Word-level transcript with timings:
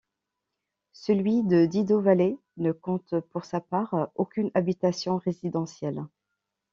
Celui 0.93 1.43
de 1.43 1.67
Dido 1.67 1.99
Valley 2.01 2.39
ne 2.57 2.71
compte 2.71 3.19
pour 3.29 3.45
sa 3.45 3.59
part 3.61 4.09
aucune 4.15 4.49
habitation 4.55 5.17
résidentielle. 5.19 6.03